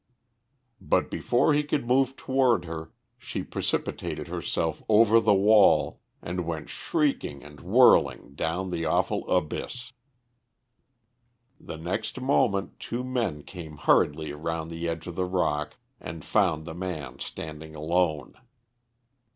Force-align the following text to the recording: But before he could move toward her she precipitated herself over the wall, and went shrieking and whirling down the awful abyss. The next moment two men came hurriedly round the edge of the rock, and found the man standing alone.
But 0.81 1.11
before 1.11 1.53
he 1.53 1.61
could 1.63 1.85
move 1.87 2.15
toward 2.15 2.65
her 2.65 2.91
she 3.19 3.43
precipitated 3.43 4.29
herself 4.29 4.81
over 4.89 5.19
the 5.19 5.35
wall, 5.35 6.01
and 6.23 6.43
went 6.43 6.71
shrieking 6.71 7.43
and 7.43 7.61
whirling 7.61 8.33
down 8.33 8.71
the 8.71 8.83
awful 8.83 9.29
abyss. 9.29 9.91
The 11.59 11.77
next 11.77 12.19
moment 12.19 12.79
two 12.79 13.03
men 13.03 13.43
came 13.43 13.77
hurriedly 13.77 14.33
round 14.33 14.71
the 14.71 14.89
edge 14.89 15.05
of 15.05 15.15
the 15.15 15.25
rock, 15.25 15.77
and 15.99 16.25
found 16.25 16.65
the 16.65 16.73
man 16.73 17.19
standing 17.19 17.75
alone. 17.75 18.33